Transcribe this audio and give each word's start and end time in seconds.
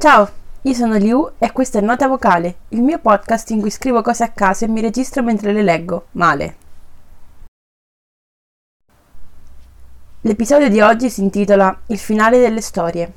Ciao, 0.00 0.30
io 0.62 0.74
sono 0.74 0.94
Liu 0.94 1.28
e 1.38 1.50
questo 1.50 1.78
è 1.78 1.80
Nota 1.80 2.06
Vocale, 2.06 2.58
il 2.68 2.82
mio 2.82 3.00
podcast 3.00 3.50
in 3.50 3.60
cui 3.60 3.68
scrivo 3.68 4.00
cose 4.00 4.22
a 4.22 4.28
caso 4.28 4.64
e 4.64 4.68
mi 4.68 4.80
registro 4.80 5.24
mentre 5.24 5.52
le 5.52 5.62
leggo, 5.64 6.06
male. 6.12 6.56
L'episodio 10.20 10.68
di 10.68 10.80
oggi 10.80 11.10
si 11.10 11.20
intitola 11.20 11.76
Il 11.86 11.98
finale 11.98 12.38
delle 12.38 12.60
storie. 12.60 13.12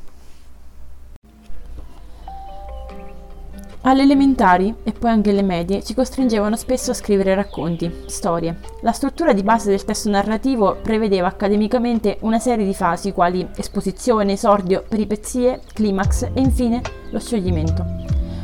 Alle 3.84 4.04
elementari 4.04 4.76
e 4.84 4.92
poi 4.92 5.10
anche 5.10 5.32
alle 5.32 5.42
medie 5.42 5.82
ci 5.82 5.96
costringevano 5.96 6.56
spesso 6.56 6.92
a 6.92 6.94
scrivere 6.94 7.34
racconti, 7.34 7.92
storie. 8.06 8.60
La 8.82 8.92
struttura 8.92 9.34
di 9.34 9.42
base 9.42 9.72
del 9.72 9.84
testo 9.84 10.08
narrativo 10.08 10.78
prevedeva 10.80 11.26
accademicamente 11.26 12.18
una 12.22 12.38
serie 12.38 12.64
di 12.64 12.76
fasi 12.76 13.12
quali 13.12 13.48
esposizione, 13.56 14.34
esordio, 14.34 14.84
peripezie, 14.88 15.62
climax 15.74 16.30
e 16.32 16.42
infine 16.42 16.82
lo 17.10 17.18
scioglimento. 17.18 17.84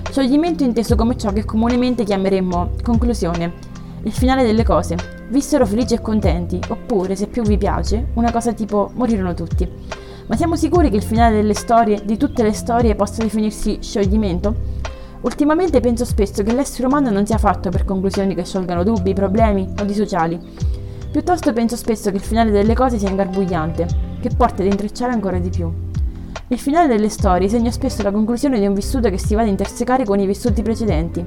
Scioglimento 0.10 0.64
inteso 0.64 0.96
come 0.96 1.16
ciò 1.16 1.32
che 1.32 1.46
comunemente 1.46 2.04
chiameremmo 2.04 2.72
conclusione, 2.82 3.54
il 4.02 4.14
finale 4.14 4.44
delle 4.44 4.64
cose. 4.64 4.96
Vissero 5.30 5.68
felici 5.68 5.94
e 5.94 6.02
contenti, 6.02 6.60
oppure, 6.68 7.16
se 7.16 7.28
più 7.28 7.44
vi 7.44 7.60
piace, 7.60 8.08
una 8.16 8.32
cosa 8.32 8.54
tipo 8.54 8.90
morirono 8.96 9.36
tutti. 9.36 9.70
Ma 10.26 10.36
siamo 10.36 10.56
sicuri 10.56 10.90
che 10.90 10.96
il 10.96 11.04
finale 11.04 11.36
delle 11.36 11.54
storie, 11.54 12.02
di 12.04 12.18
tutte 12.18 12.42
le 12.42 12.54
storie, 12.54 12.96
possa 12.96 13.22
definirsi 13.22 13.78
scioglimento? 13.82 14.77
Ultimamente 15.22 15.80
penso 15.80 16.06
spesso 16.06 16.44
che 16.44 16.54
l'essere 16.54 16.88
umano 16.88 17.10
non 17.10 17.26
sia 17.26 17.38
fatto 17.38 17.70
per 17.70 17.86
conclusioni 17.86 18.36
che 18.36 18.46
sciolgano 18.46 18.84
dubbi, 18.84 19.14
problemi 19.14 19.68
o 19.80 19.84
disociali. 19.84 20.40
Piuttosto 21.12 21.54
penso 21.54 21.76
spesso 21.76 22.12
che 22.12 22.18
il 22.18 22.22
finale 22.22 22.52
delle 22.52 22.76
cose 22.76 23.00
sia 23.00 23.10
ingarbugliante, 23.10 23.88
che 24.20 24.30
porta 24.36 24.62
ad 24.62 24.70
intrecciare 24.70 25.12
ancora 25.12 25.40
di 25.40 25.50
più. 25.50 25.72
Il 26.50 26.60
finale 26.60 26.88
delle 26.88 27.10
storie 27.10 27.50
segna 27.50 27.72
spesso 27.72 28.04
la 28.04 28.12
conclusione 28.12 28.60
di 28.60 28.68
un 28.68 28.74
vissuto 28.74 29.10
che 29.10 29.18
si 29.18 29.34
va 29.34 29.42
ad 29.42 29.48
intersecare 29.48 30.06
con 30.06 30.20
i 30.20 30.26
vissuti 30.26 30.62
precedenti. 30.62 31.26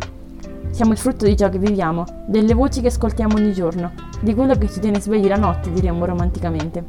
Siamo 0.71 0.93
il 0.93 0.99
frutto 0.99 1.25
di 1.25 1.37
ciò 1.37 1.49
che 1.49 1.59
viviamo, 1.59 2.05
delle 2.27 2.55
voci 2.55 2.81
che 2.81 2.87
ascoltiamo 2.87 3.35
ogni 3.37 3.53
giorno, 3.53 3.91
di 4.21 4.35
quello 4.35 4.55
che 4.55 4.71
ci 4.71 4.81
tiene 4.81 5.01
svegli 5.01 5.27
la 5.27 5.37
notte, 5.37 5.73
diremmo 5.73 6.05
romanticamente. 6.05 6.85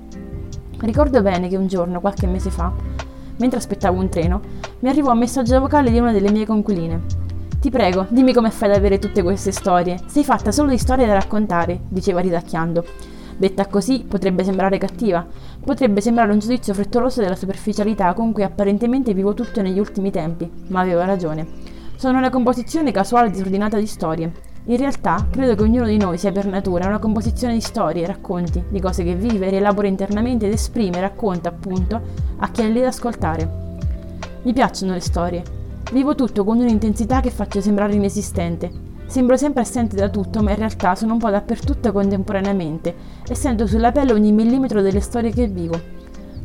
Ricordo 0.79 1.21
bene 1.21 1.47
che 1.47 1.57
un 1.57 1.67
giorno, 1.67 1.99
qualche 1.99 2.27
mese 2.27 2.51
fa, 2.51 2.71
mentre 3.37 3.57
aspettavo 3.57 3.99
un 3.99 4.09
treno, 4.09 4.41
mi 4.81 4.89
arrivò 4.89 5.11
un 5.11 5.19
messaggio 5.19 5.59
vocale 5.59 5.91
di 5.91 5.99
una 5.99 6.11
delle 6.11 6.31
mie 6.31 6.45
conquiline. 6.45 7.01
Ti 7.59 7.69
prego, 7.69 8.07
dimmi 8.09 8.33
come 8.33 8.49
fai 8.49 8.69
ad 8.69 8.75
avere 8.75 8.97
tutte 8.97 9.21
queste 9.21 9.51
storie. 9.51 9.99
Sei 10.07 10.23
fatta 10.23 10.51
solo 10.51 10.71
di 10.71 10.79
storie 10.79 11.05
da 11.05 11.13
raccontare, 11.13 11.81
diceva 11.87 12.19
ridacchiando. 12.19 12.83
Detta 13.37 13.67
così 13.67 14.03
potrebbe 14.07 14.43
sembrare 14.43 14.79
cattiva, 14.79 15.25
potrebbe 15.63 16.01
sembrare 16.01 16.31
un 16.31 16.39
giudizio 16.39 16.73
frettoloso 16.73 17.21
della 17.21 17.35
superficialità 17.35 18.13
con 18.13 18.31
cui 18.31 18.41
apparentemente 18.41 19.13
vivo 19.13 19.35
tutto 19.35 19.61
negli 19.61 19.77
ultimi 19.77 20.09
tempi, 20.09 20.49
ma 20.69 20.79
aveva 20.79 21.05
ragione. 21.05 21.47
Sono 21.95 22.17
una 22.17 22.31
composizione 22.31 22.91
casuale 22.91 23.27
e 23.27 23.31
disordinata 23.31 23.77
di 23.77 23.85
storie. 23.85 24.31
In 24.65 24.77
realtà, 24.77 25.27
credo 25.29 25.53
che 25.53 25.61
ognuno 25.61 25.85
di 25.85 25.97
noi 25.97 26.17
sia 26.17 26.31
per 26.31 26.47
natura 26.47 26.87
una 26.87 26.99
composizione 26.99 27.53
di 27.53 27.61
storie, 27.61 28.07
racconti, 28.07 28.63
di 28.67 28.79
cose 28.79 29.03
che 29.03 29.13
vive, 29.13 29.49
rielabora 29.49 29.87
internamente 29.87 30.47
ed 30.47 30.53
esprime, 30.53 30.99
racconta 30.99 31.49
appunto 31.49 32.01
a 32.37 32.49
chi 32.49 32.61
è 32.61 32.67
lì 32.67 32.79
ad 32.79 32.87
ascoltare. 32.87 33.70
Mi 34.43 34.53
piacciono 34.53 34.93
le 34.93 35.01
storie. 35.01 35.43
Vivo 35.91 36.15
tutto 36.15 36.43
con 36.43 36.57
un'intensità 36.57 37.19
che 37.19 37.29
faccio 37.29 37.61
sembrare 37.61 37.93
inesistente. 37.93 38.71
Sembro 39.05 39.37
sempre 39.37 39.61
assente 39.61 39.95
da 39.95 40.09
tutto, 40.09 40.41
ma 40.41 40.49
in 40.49 40.57
realtà 40.57 40.95
sono 40.95 41.13
un 41.13 41.19
po' 41.19 41.29
dappertutto 41.29 41.91
contemporaneamente 41.91 42.95
e 43.27 43.35
sento 43.35 43.67
sulla 43.67 43.91
pelle 43.91 44.13
ogni 44.13 44.31
millimetro 44.31 44.81
delle 44.81 44.99
storie 44.99 45.31
che 45.31 45.45
vivo. 45.45 45.79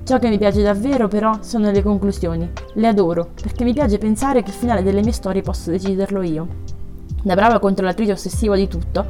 Ciò 0.04 0.18
che 0.18 0.28
mi 0.28 0.36
piace 0.36 0.62
davvero, 0.62 1.08
però, 1.08 1.38
sono 1.40 1.70
le 1.70 1.82
conclusioni. 1.82 2.50
Le 2.74 2.86
adoro, 2.86 3.30
perché 3.40 3.64
mi 3.64 3.72
piace 3.72 3.96
pensare 3.96 4.42
che 4.42 4.50
il 4.50 4.56
finale 4.56 4.82
delle 4.82 5.00
mie 5.00 5.12
storie 5.12 5.40
posso 5.40 5.70
deciderlo 5.70 6.20
io. 6.20 6.46
Da 7.22 7.34
brava 7.34 7.58
controllatrice 7.58 8.12
ossessiva 8.12 8.56
di 8.56 8.68
tutto, 8.68 9.06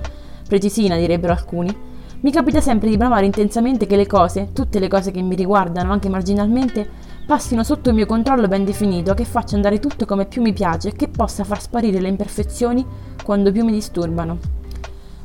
precisina 0.47 0.97
direbbero 0.97 1.33
alcuni, 1.33 1.77
mi 2.21 2.33
capita 2.33 2.61
sempre 2.61 2.89
di 2.89 2.97
bramare 2.97 3.27
intensamente 3.27 3.87
che 3.87 3.97
le 3.97 4.07
cose, 4.07 4.49
tutte 4.53 4.79
le 4.79 4.89
cose 4.89 5.11
che 5.11 5.21
mi 5.21 5.35
riguardano, 5.35 5.93
anche 5.93 6.09
marginalmente, 6.09 6.89
passino 7.27 7.65
sotto 7.65 7.89
il 7.89 7.97
mio 7.97 8.07
controllo 8.07 8.47
ben 8.47 8.65
definito, 8.65 9.13
che 9.13 9.25
faccia 9.25 9.57
andare 9.57 9.81
tutto 9.81 10.07
come 10.07 10.27
più 10.27 10.43
mi 10.43 10.53
piace 10.53 10.89
e 10.89 10.93
che 10.93 11.09
possa 11.09 11.43
far 11.43 11.61
sparire 11.61 12.01
le 12.01 12.09
imperfezioni 12.09 12.87
quando 13.25 13.51
più 13.51 13.65
mi 13.65 13.73
disturbano. 13.73 14.39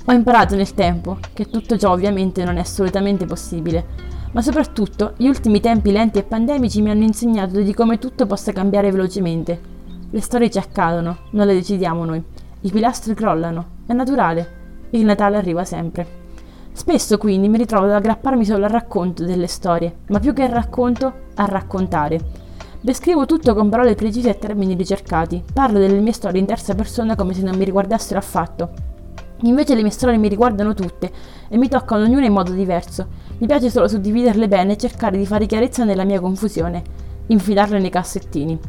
Ho 0.06 0.12
imparato 0.12 0.56
nel 0.56 0.74
tempo 0.74 1.20
che 1.32 1.48
tutto 1.48 1.78
ciò 1.78 1.92
ovviamente 1.92 2.44
non 2.44 2.58
è 2.58 2.62
assolutamente 2.62 3.28
possibile, 3.28 3.86
ma 4.32 4.42
soprattutto 4.42 5.14
gli 5.18 5.28
ultimi 5.28 5.60
tempi 5.60 5.92
lenti 5.92 6.18
e 6.18 6.24
pandemici 6.24 6.82
mi 6.82 6.90
hanno 6.90 7.04
insegnato 7.04 7.62
di 7.62 7.74
come 7.74 8.00
tutto 8.00 8.26
possa 8.26 8.52
cambiare 8.52 8.92
velocemente. 8.92 9.62
Le 10.10 10.22
storie 10.22 10.50
ci 10.50 10.58
accadono, 10.58 11.18
non 11.32 11.46
le 11.46 11.54
decidiamo 11.54 12.04
noi. 12.04 12.22
I 12.62 12.72
pilastri 12.72 13.14
crollano, 13.14 13.66
è 13.86 13.94
naturale. 13.94 14.60
Il 14.90 15.06
Natale 15.06 15.38
arriva 15.38 15.64
sempre. 15.64 16.21
Spesso 16.74 17.18
quindi 17.18 17.48
mi 17.48 17.58
ritrovo 17.58 17.86
ad 17.86 17.92
aggrapparmi 17.92 18.46
solo 18.46 18.66
al 18.66 18.72
racconto 18.72 19.24
delle 19.26 19.48
storie, 19.48 19.98
ma 20.08 20.20
più 20.20 20.34
che 20.34 20.44
al 20.44 20.50
racconto, 20.50 21.14
a 21.36 21.46
raccontare. 21.46 22.20
Descrivo 22.80 23.26
tutto 23.26 23.54
con 23.54 23.70
parole 23.70 23.94
precise 23.94 24.30
e 24.30 24.40
termini 24.40 24.74
ricercati. 24.74 25.44
Parlo 25.54 25.78
delle 25.78 26.00
mie 26.00 26.14
storie 26.14 26.40
in 26.40 26.48
terza 26.48 26.74
persona 26.74 27.16
come 27.16 27.34
se 27.34 27.44
non 27.44 27.56
mi 27.56 27.66
riguardassero 27.66 28.18
affatto. 28.18 28.70
Invece 29.42 29.76
le 29.76 29.82
mie 29.82 29.92
storie 29.92 30.18
mi 30.18 30.28
riguardano 30.28 30.74
tutte 30.74 31.12
e 31.48 31.58
mi 31.58 31.68
toccano 31.68 32.06
ognuna 32.06 32.26
in 32.26 32.34
modo 32.34 32.52
diverso. 32.52 33.08
Mi 33.38 33.48
piace 33.48 33.70
solo 33.70 33.88
suddividerle 33.88 34.48
bene 34.48 34.74
e 34.74 34.78
cercare 34.78 35.18
di 35.18 35.26
fare 35.26 35.46
chiarezza 35.46 35.84
nella 35.84 36.04
mia 36.04 36.20
confusione, 36.20 36.82
infilarle 37.28 37.80
nei 37.80 37.90
cassettini. 37.90 38.60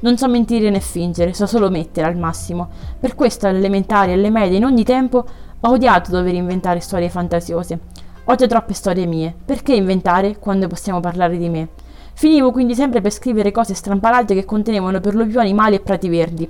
Non 0.00 0.16
so 0.16 0.28
mentire 0.28 0.70
né 0.70 0.80
fingere, 0.80 1.34
so 1.34 1.46
solo 1.46 1.68
mettere 1.68 2.06
al 2.06 2.16
massimo. 2.16 2.70
Per 2.98 3.14
questo 3.14 3.46
alle 3.46 3.58
elementari 3.58 4.12
e 4.12 4.14
alle 4.14 4.30
medie 4.30 4.56
in 4.56 4.64
ogni 4.64 4.82
tempo 4.82 5.24
ho 5.62 5.72
odiato 5.72 6.10
dover 6.10 6.34
inventare 6.34 6.80
storie 6.80 7.10
fantasiose. 7.10 7.78
Odio 8.24 8.46
troppe 8.46 8.72
storie 8.72 9.04
mie. 9.04 9.34
Perché 9.44 9.74
inventare 9.74 10.38
quando 10.38 10.68
possiamo 10.68 11.00
parlare 11.00 11.36
di 11.36 11.48
me? 11.50 11.68
Finivo 12.14 12.50
quindi 12.50 12.74
sempre 12.74 13.00
per 13.00 13.12
scrivere 13.12 13.50
cose 13.50 13.74
strampalate 13.74 14.34
che 14.34 14.46
contenevano 14.46 15.00
per 15.00 15.14
lo 15.14 15.26
più 15.26 15.38
animali 15.38 15.74
e 15.74 15.80
prati 15.80 16.08
verdi. 16.08 16.48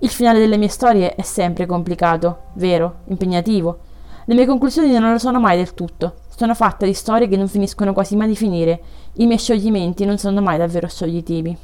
Il 0.00 0.08
finale 0.10 0.38
delle 0.38 0.58
mie 0.58 0.68
storie 0.68 1.14
è 1.14 1.22
sempre 1.22 1.64
complicato, 1.64 2.50
vero, 2.54 2.96
impegnativo. 3.06 3.78
Le 4.26 4.34
mie 4.34 4.46
conclusioni 4.46 4.90
non 4.98 5.12
lo 5.12 5.18
sono 5.18 5.40
mai 5.40 5.56
del 5.56 5.72
tutto. 5.72 6.16
Sono 6.28 6.54
fatte 6.54 6.84
di 6.84 6.94
storie 6.94 7.28
che 7.28 7.36
non 7.36 7.48
finiscono 7.48 7.94
quasi 7.94 8.16
mai 8.16 8.28
di 8.28 8.36
finire. 8.36 8.82
I 9.14 9.26
miei 9.26 9.38
scioglimenti 9.38 10.04
non 10.04 10.18
sono 10.18 10.42
mai 10.42 10.58
davvero 10.58 10.88
scioglitivi. 10.88 11.56